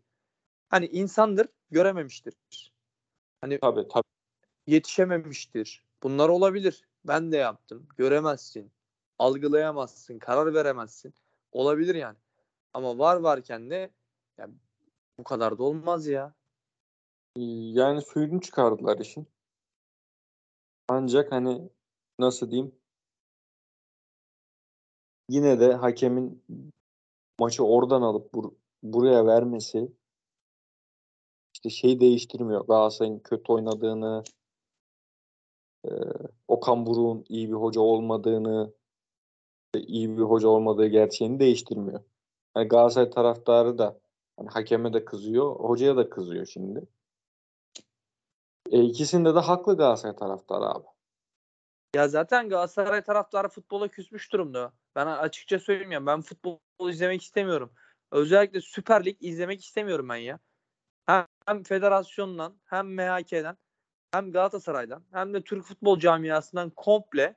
[0.69, 2.35] hani insandır, görememiştir.
[3.41, 4.03] Hani tabii tabii.
[4.67, 5.85] Yetişememiştir.
[6.03, 6.85] Bunlar olabilir.
[7.05, 7.89] Ben de yaptım.
[7.97, 8.73] Göremezsin.
[9.19, 10.19] Algılayamazsın.
[10.19, 11.15] Karar veremezsin.
[11.53, 12.17] Olabilir yani.
[12.75, 13.91] Ama var varken de
[14.39, 14.55] yani
[15.19, 16.35] bu kadar da olmaz ya.
[17.37, 19.27] Yani suyunu çıkardılar işin.
[20.89, 21.69] Ancak hani
[22.19, 22.75] nasıl diyeyim
[25.29, 26.45] yine de hakemin
[27.41, 29.93] maçı oradan alıp bur- buraya vermesi
[31.67, 32.67] işte şey değiştirmiyor.
[32.67, 34.25] Galatasaray'ın kötü oynadığını
[35.85, 35.91] e,
[36.49, 38.73] Okan Buruk'un iyi bir hoca olmadığını
[39.75, 42.01] iyi bir hoca olmadığı gerçeğini değiştirmiyor.
[42.57, 44.01] Yani Galatasaray taraftarı da
[44.37, 46.83] hani hakeme de kızıyor, hocaya da kızıyor şimdi.
[48.71, 50.87] E, ikisinde de haklı Galatasaray taraftarı abi.
[51.95, 54.73] Ya zaten Galatasaray taraftarı futbola küsmüş durumda.
[54.95, 57.73] Ben açıkça söyleyeyim ya ben futbol izlemek istemiyorum.
[58.11, 60.39] Özellikle Süper Lig izlemek istemiyorum ben ya.
[61.07, 63.57] Hem, federasyondan hem MHK'den
[64.11, 67.37] hem Galatasaray'dan hem de Türk futbol camiasından komple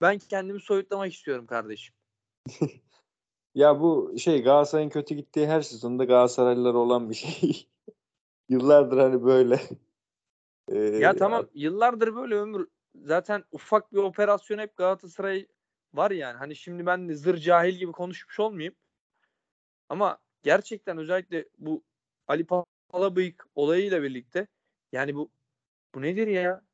[0.00, 1.94] ben kendimi soyutlamak istiyorum kardeşim.
[3.54, 7.68] ya bu şey Galatasaray'ın kötü gittiği her sezonda Galatasaraylılar olan bir şey.
[8.48, 9.60] Yıllardır hani böyle.
[10.68, 15.46] Ee, ya tamam yıllardır böyle ömür zaten ufak bir operasyon hep Galatasaray
[15.94, 16.36] var yani.
[16.36, 18.74] Hani şimdi ben de zır cahil gibi konuşmuş olmayayım.
[19.88, 21.82] Ama gerçekten özellikle bu
[22.28, 22.46] Ali
[22.96, 24.46] Palabıyık olayıyla birlikte
[24.92, 25.30] yani bu
[25.94, 26.64] bu nedir ya?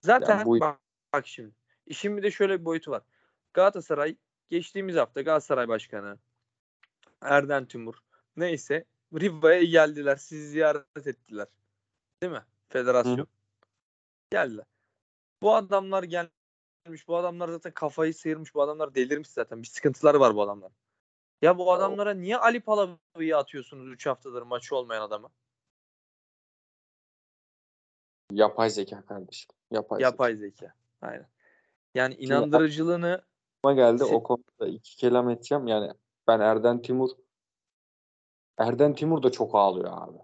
[0.00, 0.60] Zaten yani bu...
[0.60, 0.80] bak,
[1.12, 1.54] bak şimdi.
[1.86, 3.02] İşin bir de şöyle bir boyutu var.
[3.52, 4.16] Galatasaray
[4.50, 6.18] geçtiğimiz hafta Galatasaray Başkanı
[7.20, 7.94] Erden Timur
[8.36, 10.16] neyse Riva'ya geldiler.
[10.16, 11.46] Sizi ziyaret ettiler.
[12.22, 12.44] Değil mi?
[12.68, 13.18] Federasyon.
[13.18, 13.26] Hı.
[14.30, 14.64] Geldiler.
[15.42, 17.08] Bu adamlar gelmiş.
[17.08, 18.54] Bu adamlar zaten kafayı sıyırmış.
[18.54, 19.62] Bu adamlar delirmiş zaten.
[19.62, 20.72] Bir sıkıntıları var bu adamlar.
[21.42, 25.30] Ya bu adamlara niye Ali Palabı'yı atıyorsunuz 3 haftadır maçı olmayan adamı?
[28.32, 29.50] Yapay zeka kardeşim.
[29.70, 30.56] Yapay, Yapay zeka.
[30.56, 30.74] zeka.
[31.00, 31.28] Aynen.
[31.94, 33.22] Yani inandırıcılığını
[33.62, 35.66] Ama geldi o konuda iki kelam edeceğim.
[35.66, 35.92] Yani
[36.26, 37.10] ben Erden Timur
[38.58, 40.18] Erden Timur da çok ağlıyor abi.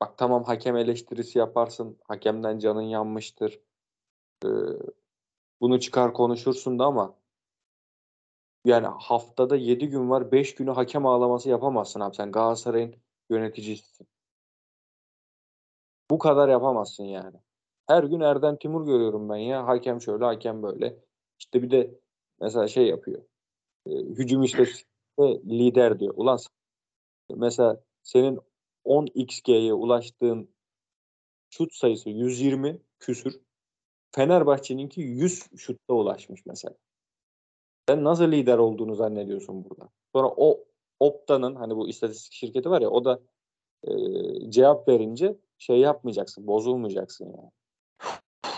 [0.00, 1.98] Bak tamam hakem eleştirisi yaparsın.
[2.08, 3.60] Hakemden canın yanmıştır.
[4.44, 4.48] Ee,
[5.60, 7.14] bunu çıkar konuşursun da ama
[8.64, 10.32] yani haftada 7 gün var.
[10.32, 12.16] 5 günü hakem ağlaması yapamazsın abi.
[12.16, 12.94] Sen Galatasaray'ın
[13.30, 14.06] yöneticisisin.
[16.10, 17.36] Bu kadar yapamazsın yani.
[17.86, 19.66] Her gün Erden Timur görüyorum ben ya.
[19.66, 20.96] Hakem şöyle, hakem böyle.
[21.38, 22.00] İşte bir de
[22.40, 23.22] mesela şey yapıyor.
[23.88, 26.14] Hücum istatistikte lider diyor.
[26.16, 26.38] Ulan
[27.30, 28.40] mesela senin
[28.84, 30.48] 10 XG'ye ulaştığın
[31.50, 33.40] şut sayısı 120 küsür.
[34.14, 36.74] Fenerbahçe'ninki 100 şutta ulaşmış mesela.
[37.88, 39.88] Sen nasıl lider olduğunu zannediyorsun burada?
[40.12, 40.64] Sonra o
[41.00, 43.20] Opta'nın hani bu istatistik şirketi var ya o da
[43.84, 43.92] e,
[44.50, 47.50] cevap verince şey yapmayacaksın, bozulmayacaksın yani.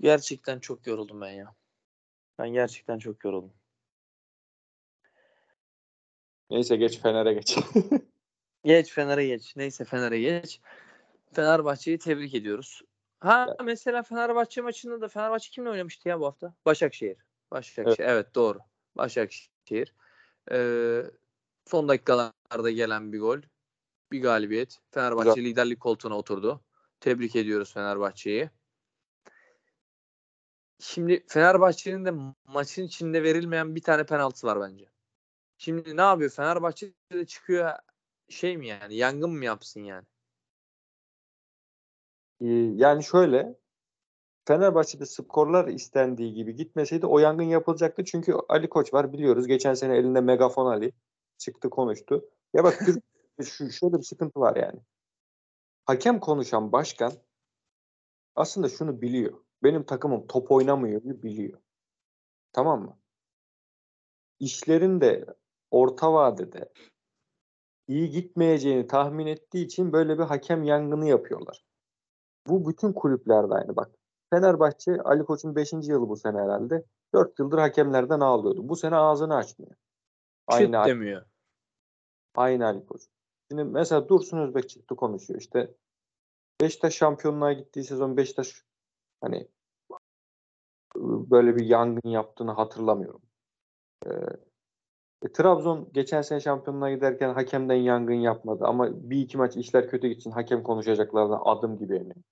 [0.00, 1.54] Gerçekten çok yoruldum ben ya.
[2.38, 3.52] Ben gerçekten çok yoruldum.
[6.50, 7.58] Neyse geç Fener'e geç.
[8.64, 9.56] geç Fener'e geç.
[9.56, 10.60] Neyse Fener'e geç.
[11.32, 12.82] Fenerbahçe'yi tebrik ediyoruz.
[13.20, 16.54] Ha mesela Fenerbahçe maçında da Fenerbahçe kimle oynamıştı ya bu hafta?
[16.66, 17.27] Başakşehir.
[17.50, 17.86] Başakşehir.
[17.86, 18.58] Evet, evet doğru.
[18.96, 19.94] Başakşehir.
[20.50, 21.02] Ee,
[21.66, 23.38] son dakikalarda gelen bir gol.
[24.12, 24.80] Bir galibiyet.
[24.90, 25.44] Fenerbahçe Güzel.
[25.44, 26.60] liderlik koltuğuna oturdu.
[27.00, 28.50] Tebrik ediyoruz Fenerbahçe'yi.
[30.80, 32.12] Şimdi Fenerbahçe'nin de
[32.44, 34.88] maçın içinde verilmeyen bir tane penaltısı var bence.
[35.58, 36.30] Şimdi ne yapıyor?
[36.30, 37.72] Fenerbahçe de çıkıyor
[38.28, 38.94] şey mi yani?
[38.94, 40.06] Yangın mı yapsın yani?
[42.80, 43.58] Yani şöyle
[44.48, 48.04] Fenerbahçe'de skorlar istendiği gibi gitmeseydi o yangın yapılacaktı.
[48.04, 49.46] Çünkü Ali Koç var biliyoruz.
[49.46, 50.92] Geçen sene elinde megafon Ali
[51.38, 52.24] çıktı konuştu.
[52.54, 52.80] Ya bak
[53.44, 54.80] şu şöyle bir sıkıntı var yani.
[55.84, 57.12] Hakem konuşan başkan
[58.34, 59.40] aslında şunu biliyor.
[59.62, 61.60] Benim takımım top oynamıyor biliyor.
[62.52, 62.98] Tamam mı?
[64.40, 65.26] İşlerin de
[65.70, 66.72] orta vadede
[67.88, 71.64] iyi gitmeyeceğini tahmin ettiği için böyle bir hakem yangını yapıyorlar.
[72.46, 73.97] Bu bütün kulüplerde aynı bak.
[74.30, 75.72] Fenerbahçe Ali Koç'un 5.
[75.72, 76.84] yılı bu sene herhalde.
[77.14, 78.68] 4 yıldır hakemlerden ağlıyordu.
[78.68, 79.72] Bu sene ağzını açmıyor.
[80.46, 81.24] Aynı Çıt demiyor.
[82.36, 83.02] Aynı Ali Koç.
[83.50, 85.40] Şimdi mesela Dursun Özbek çıktı konuşuyor.
[85.40, 85.74] İşte
[86.60, 88.64] Beşiktaş şampiyonluğa gittiği sezon Beşiktaş
[89.20, 89.48] hani
[90.96, 93.22] böyle bir yangın yaptığını hatırlamıyorum.
[94.06, 94.10] Ee,
[95.22, 100.08] e, Trabzon geçen sene şampiyonluğa giderken hakemden yangın yapmadı ama bir iki maç işler kötü
[100.08, 102.24] gitsin hakem konuşacaklarına adım gibi eminim.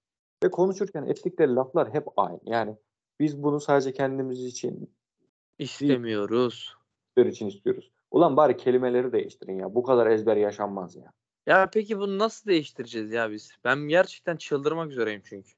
[0.45, 2.41] Ve konuşurken ettikleri laflar hep aynı.
[2.45, 2.77] Yani
[3.21, 4.95] biz bunu sadece kendimiz için
[5.59, 6.77] istemiyoruz.
[7.19, 7.93] için istiyoruz.
[8.11, 9.75] Ulan bari kelimeleri değiştirin ya.
[9.75, 11.13] Bu kadar ezber yaşanmaz ya.
[11.47, 13.51] Ya peki bunu nasıl değiştireceğiz ya biz?
[13.65, 15.53] Ben gerçekten çıldırmak üzereyim çünkü.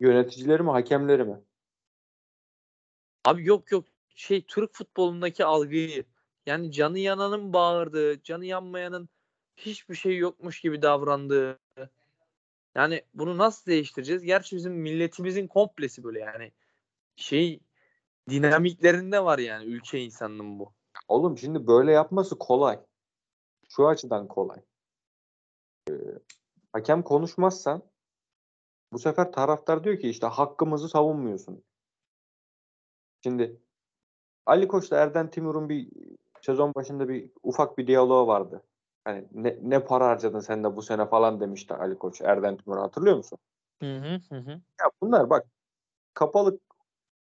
[0.00, 1.40] Yöneticileri mi, hakemleri mi?
[3.24, 3.84] Abi yok yok.
[4.14, 6.04] Şey Türk futbolundaki algıyı
[6.46, 9.08] yani canı yananın bağırdığı, canı yanmayanın
[9.56, 11.58] hiçbir şey yokmuş gibi davrandığı.
[12.78, 14.22] Yani bunu nasıl değiştireceğiz?
[14.22, 16.52] Gerçi bizim milletimizin komplesi böyle yani.
[17.16, 17.60] Şey
[18.30, 20.72] dinamiklerinde var yani ülke insanının bu.
[21.08, 22.80] Oğlum şimdi böyle yapması kolay.
[23.68, 24.58] Şu açıdan kolay.
[25.90, 25.92] Ee,
[26.72, 27.82] hakem konuşmazsan
[28.92, 31.64] bu sefer taraftar diyor ki işte hakkımızı savunmuyorsun.
[33.22, 33.60] Şimdi
[34.46, 35.90] Ali Koç'la Erden Timur'un bir
[36.42, 38.62] sezon başında bir ufak bir diyaloğu vardı.
[39.08, 42.82] Hani ne, ne para harcadın sen de bu sene falan demişti Ali Koç Erden Timur'a
[42.82, 43.38] hatırlıyor musun?
[43.82, 43.96] Hı
[44.28, 44.50] hı hı.
[44.50, 45.46] Ya bunlar bak
[46.14, 46.58] kapalı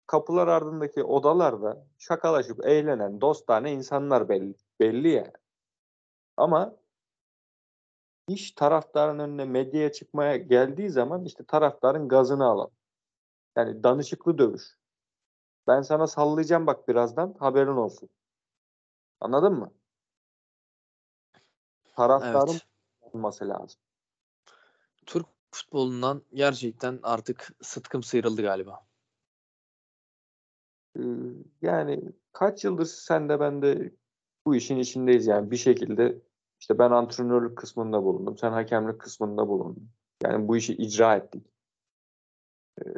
[0.06, 5.32] kapılar ardındaki odalarda şakalaşıp eğlenen dostane insanlar belli, belli yani.
[6.36, 6.76] Ama
[8.28, 12.74] iş taraftarın önüne medyaya çıkmaya geldiği zaman işte taraftarın gazını alalım.
[13.56, 14.62] Yani danışıklı dövüş.
[15.66, 18.08] Ben sana sallayacağım bak birazdan haberin olsun.
[19.20, 19.72] Anladın mı?
[21.96, 22.66] Taraftarın evet.
[23.00, 23.80] olması lazım.
[25.06, 28.86] Türk futbolundan gerçekten artık sıtkım sıyrıldı galiba.
[30.98, 31.02] Ee,
[31.62, 33.92] yani kaç yıldır sen de ben de
[34.46, 36.18] bu işin içindeyiz yani bir şekilde
[36.60, 38.38] işte ben antrenörlük kısmında bulundum.
[38.38, 39.90] Sen hakemlik kısmında bulundun.
[40.22, 41.46] Yani bu işi icra ettik.
[42.80, 42.90] Ee,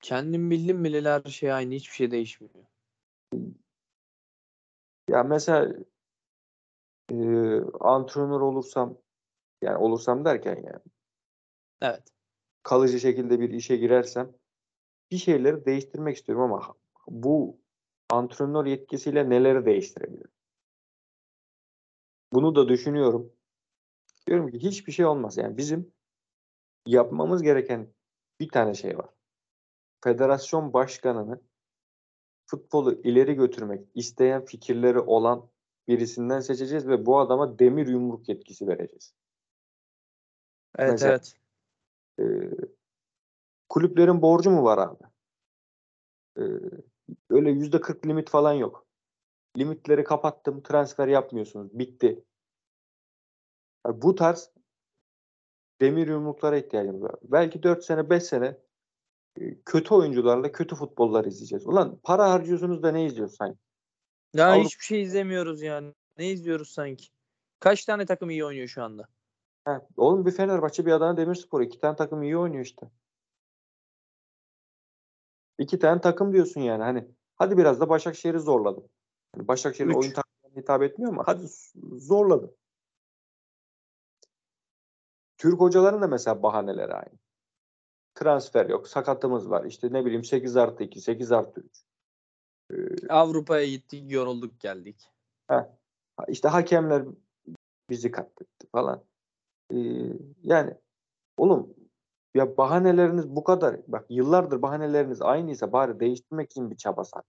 [0.00, 1.74] Kendim bildim bileli her şey aynı.
[1.74, 2.54] Hiçbir şey değişmiyor.
[5.08, 5.74] Ya mesela
[7.10, 7.16] e,
[7.80, 8.98] antrenör olursam
[9.62, 10.82] yani olursam derken yani
[11.82, 12.02] evet.
[12.62, 14.32] kalıcı şekilde bir işe girersem
[15.10, 16.74] bir şeyleri değiştirmek istiyorum ama
[17.08, 17.60] bu
[18.10, 20.30] antrenör yetkisiyle neleri değiştirebilirim?
[22.32, 23.32] Bunu da düşünüyorum.
[24.26, 25.36] Diyorum ki hiçbir şey olmaz.
[25.36, 25.92] Yani bizim
[26.86, 27.88] yapmamız gereken
[28.40, 29.08] bir tane şey var.
[30.04, 31.40] Federasyon başkanını
[32.46, 35.48] futbolu ileri götürmek isteyen fikirleri olan
[35.88, 39.14] birisinden seçeceğiz ve bu adama demir yumruk yetkisi vereceğiz.
[40.78, 41.34] Evet Mesela, evet.
[42.20, 42.24] E,
[43.68, 45.04] kulüplerin borcu mu var abi?
[46.38, 46.42] E,
[47.30, 48.86] öyle yüzde 40 limit falan yok.
[49.58, 51.78] Limitleri kapattım, transfer yapmıyorsunuz.
[51.78, 52.24] Bitti.
[53.86, 54.50] Yani bu tarz
[55.80, 57.14] demir yumruklara ihtiyacımız var.
[57.22, 58.56] Belki 4 sene, 5 sene
[59.40, 61.66] e, kötü oyuncularla kötü futbollar izleyeceğiz.
[61.66, 63.58] Ulan para harcıyorsunuz da ne izliyoruz sanki?
[64.36, 64.64] Ya Avrupa...
[64.64, 65.94] hiçbir şey izlemiyoruz yani.
[66.18, 67.06] Ne izliyoruz sanki?
[67.60, 69.08] Kaç tane takım iyi oynuyor şu anda?
[69.64, 71.60] Ha, oğlum bir Fenerbahçe bir Adana Demirspor.
[71.60, 72.90] iki tane takım iyi oynuyor işte.
[75.58, 76.82] İki tane takım diyorsun yani.
[76.82, 78.88] Hani hadi biraz da Başakşehir'i zorladım.
[79.36, 81.46] Yani Başakşehir oyun takımına hitap etmiyor ama hadi
[81.96, 82.54] zorladım.
[85.38, 87.18] Türk hocaların da mesela bahaneleri aynı.
[88.14, 88.88] Transfer yok.
[88.88, 89.64] Sakatımız var.
[89.64, 91.85] İşte ne bileyim 8 artı 2, 8 artı 3.
[93.08, 95.10] Avrupa'ya gittik, yorulduk geldik.
[95.48, 95.64] Heh.
[96.28, 97.04] İşte hakemler
[97.90, 99.04] bizi katletti falan.
[99.72, 99.76] Ee,
[100.42, 100.74] yani
[101.36, 101.74] oğlum
[102.34, 103.80] ya bahaneleriniz bu kadar.
[103.88, 107.24] Bak yıllardır bahaneleriniz aynıysa bari değiştirmek için bir çaba sarf.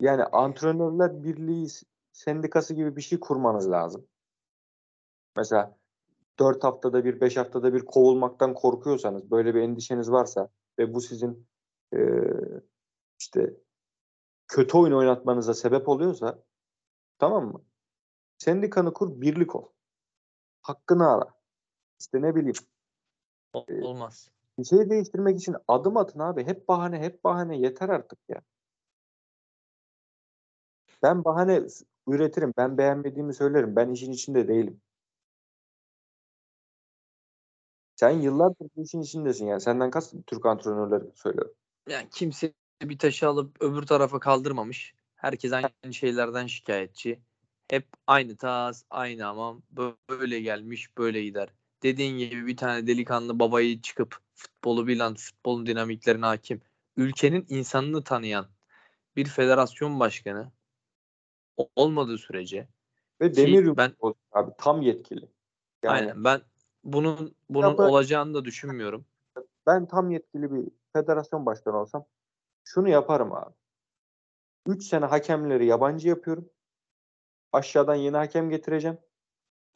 [0.00, 1.68] Yani antrenörler birliği
[2.12, 4.06] sendikası gibi bir şey kurmanız lazım.
[5.36, 5.76] Mesela
[6.38, 11.48] 4 haftada bir, 5 haftada bir kovulmaktan korkuyorsanız, böyle bir endişeniz varsa ve bu sizin
[11.94, 11.98] e,
[13.20, 13.56] işte
[14.48, 16.42] kötü oyun oynatmanıza sebep oluyorsa
[17.18, 17.64] tamam mı?
[18.38, 19.68] Sendikanı kur, birlik ol.
[20.62, 21.34] Hakkını ara.
[22.00, 22.54] İşte ne bileyim.
[23.82, 24.30] Olmaz.
[24.58, 26.46] Bir şey değiştirmek için adım atın abi.
[26.46, 27.58] Hep bahane, hep bahane.
[27.58, 28.42] Yeter artık ya.
[31.02, 31.62] Ben bahane
[32.06, 32.52] üretirim.
[32.56, 33.76] Ben beğenmediğimi söylerim.
[33.76, 34.80] Ben işin içinde değilim.
[38.02, 39.60] Sen yıllardır bu işin içindesin yani.
[39.60, 41.54] Senden kas Türk antrenörleri söylüyorum.
[41.88, 44.94] Yani kimse bir taşı alıp öbür tarafa kaldırmamış.
[45.16, 47.20] Herkes aynı şeylerden şikayetçi.
[47.70, 49.58] Hep aynı tas, aynı ama
[50.10, 51.48] böyle gelmiş, böyle gider.
[51.82, 56.60] dediğin gibi bir tane delikanlı babayı çıkıp futbolu bilen, futbolun dinamiklerine hakim,
[56.96, 58.46] ülkenin insanını tanıyan
[59.16, 60.52] bir federasyon başkanı
[61.76, 62.68] olmadığı sürece
[63.20, 63.92] ve Demir ben
[64.32, 65.28] abi tam yetkili.
[65.82, 66.40] Yani, aynen ben
[66.84, 69.06] bunun bunun ben, olacağını da düşünmüyorum.
[69.66, 72.04] Ben tam yetkili bir federasyon başkanı olsam
[72.64, 73.54] şunu yaparım abi.
[74.66, 76.50] 3 sene hakemleri yabancı yapıyorum.
[77.52, 78.98] Aşağıdan yeni hakem getireceğim.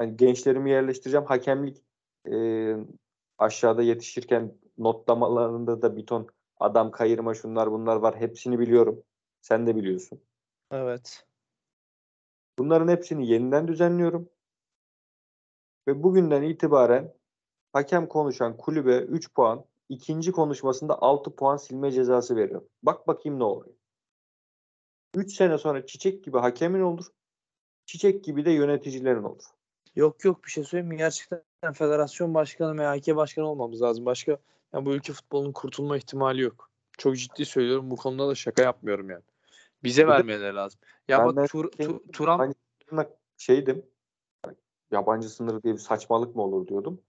[0.00, 1.26] Yani gençlerimi yerleştireceğim.
[1.26, 1.84] Hakemlik
[2.32, 2.76] e,
[3.38, 6.28] aşağıda yetişirken notlamalarında da bir ton
[6.60, 8.20] adam kayırma şunlar bunlar var.
[8.20, 9.02] Hepsini biliyorum.
[9.40, 10.20] Sen de biliyorsun.
[10.70, 11.26] Evet.
[12.58, 14.28] Bunların hepsini yeniden düzenliyorum.
[15.86, 17.14] Ve bugünden itibaren
[17.72, 22.68] hakem konuşan kulübe 3 puan, ikinci konuşmasında 6 puan silme cezası veriyorum.
[22.82, 23.74] Bak bakayım ne oluyor.
[25.14, 27.06] 3 sene sonra çiçek gibi hakemin olur.
[27.86, 29.44] Çiçek gibi de yöneticilerin olur.
[29.96, 30.96] Yok yok bir şey söyleyeyim mi?
[30.96, 34.06] Gerçekten federasyon başkanı, MHK başkanı olmamız lazım.
[34.06, 34.38] Başka
[34.72, 36.70] yani bu ülke futbolunun kurtulma ihtimali yok.
[36.98, 37.90] Çok ciddi söylüyorum.
[37.90, 39.22] Bu konuda da şaka yapmıyorum yani.
[39.84, 40.80] Bize vermeleri lazım.
[41.08, 42.54] Ya ben bak Tur, tu, Turan
[43.36, 43.86] şeydim.
[44.90, 47.00] Yabancı sınırı diye bir saçmalık mı olur diyordum.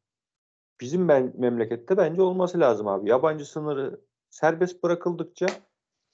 [0.81, 3.09] Bizim ben, memlekette bence olması lazım abi.
[3.09, 5.47] Yabancı sınırı serbest bırakıldıkça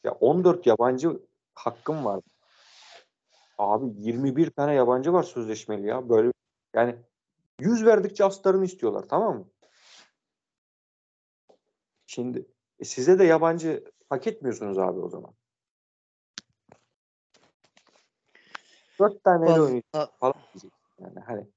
[0.03, 1.19] ya 14 yabancı
[1.55, 2.21] hakkım var.
[3.57, 6.09] Abi 21 tane yabancı var sözleşmeli ya.
[6.09, 6.31] Böyle
[6.73, 6.95] yani
[7.59, 9.45] 100 verdikçe astarını istiyorlar tamam mı?
[12.07, 12.45] Şimdi
[12.79, 15.33] e size de yabancı hak etmiyorsunuz abi o zaman.
[18.99, 20.33] Dört tane oynayacak falan
[20.99, 21.47] Yani hani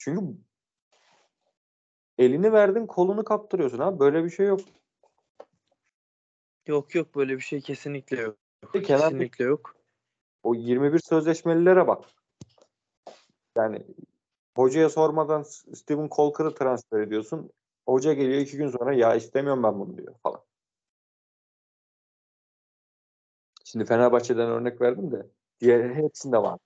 [0.00, 0.36] çünkü
[2.18, 4.60] elini verdin kolunu kaptırıyorsun ha böyle bir şey yok.
[6.66, 8.36] Yok yok böyle bir şey kesinlikle yok.
[8.84, 9.76] Kesinlikle yok.
[10.42, 12.04] O 21 sözleşmelilere bak.
[13.56, 13.86] Yani
[14.56, 17.50] hocaya sormadan Steven Colker'ı transfer ediyorsun.
[17.86, 20.40] Hoca geliyor iki gün sonra ya istemiyorum ben bunu diyor falan.
[23.64, 25.26] Şimdi Fenerbahçe'den örnek verdim de
[25.60, 26.58] diğer hepsinde var.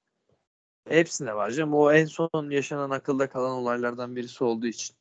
[0.88, 1.74] Hepsinde var canım.
[1.74, 4.96] O en son yaşanan akılda kalan olaylardan birisi olduğu için.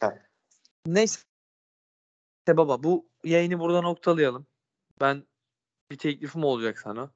[0.00, 0.10] Heh.
[0.86, 1.20] Neyse
[2.48, 4.46] baba bu yayını burada noktalayalım.
[5.00, 5.24] Ben
[5.90, 7.10] bir teklifim olacak sana.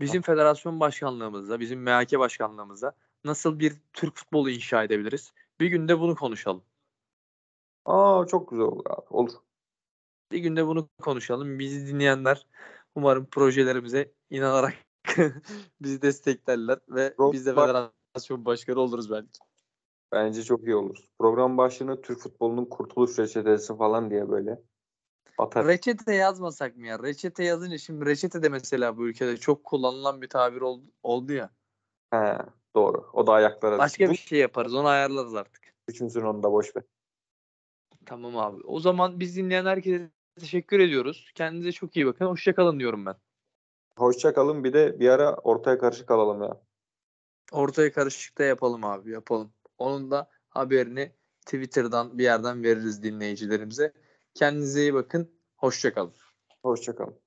[0.00, 0.26] Bizim Heh.
[0.26, 5.32] federasyon başkanlığımızda, bizim MHK başkanlığımızda nasıl bir Türk futbolu inşa edebiliriz?
[5.60, 6.64] Bir günde bunu konuşalım.
[7.84, 9.06] Aa çok güzel olur abi.
[9.10, 9.32] Olur.
[10.32, 11.58] Bir günde bunu konuşalım.
[11.58, 12.46] Bizi dinleyenler
[12.94, 14.74] umarım projelerimize inanarak
[15.80, 19.38] bizi desteklerler ve Pro- biz de federasyon başkanı oluruz belki.
[20.12, 20.96] Bence çok iyi olur.
[21.18, 24.62] Program başlığını Türk futbolunun kurtuluş reçetesi falan diye böyle
[25.38, 25.66] atar.
[25.66, 27.02] Reçete yazmasak mı ya?
[27.02, 31.50] Reçete yazınca şimdi reçete de mesela bu ülkede çok kullanılan bir tabir oldu, oldu ya.
[32.10, 32.38] He,
[32.76, 33.10] doğru.
[33.12, 33.78] O da ayaklara.
[33.78, 34.74] Başka bir şey yaparız.
[34.74, 35.74] Onu ayarlarız artık.
[35.88, 36.84] Üçüncüsünü onu da boş ver.
[38.06, 38.62] Tamam abi.
[38.64, 41.30] O zaman biz dinleyen herkese teşekkür ediyoruz.
[41.34, 42.26] Kendinize çok iyi bakın.
[42.26, 43.14] Hoşçakalın diyorum ben.
[43.98, 44.64] Hoşçakalın.
[44.64, 46.60] Bir de bir ara ortaya karışık alalım ya.
[47.52, 49.10] Ortaya karışık da yapalım abi.
[49.10, 49.52] Yapalım.
[49.78, 51.12] Onun da haberini
[51.46, 53.92] Twitter'dan bir yerden veririz dinleyicilerimize.
[54.34, 55.30] Kendinize iyi bakın.
[55.56, 56.14] Hoşçakalın.
[56.62, 57.23] Hoşçakalın.